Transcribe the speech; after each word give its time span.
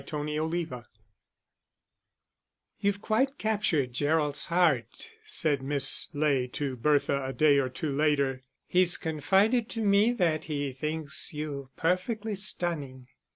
Chapter 0.03 0.17
XXIX 0.33 0.85
"You've 2.79 3.03
quite 3.03 3.37
captured 3.37 3.93
Gerald's 3.93 4.47
heart," 4.47 5.11
said 5.25 5.61
Miss 5.61 6.09
Ley 6.15 6.47
to 6.53 6.75
Bertha 6.75 7.23
a 7.23 7.31
day 7.33 7.59
or 7.59 7.69
two 7.69 7.91
later. 7.95 8.41
"He's 8.65 8.97
confided 8.97 9.69
to 9.69 9.81
me 9.83 10.11
that 10.13 10.45
he 10.45 10.73
thinks 10.73 11.33
you 11.35 11.69
'perfectly 11.77 12.33
stunning. 12.33 13.09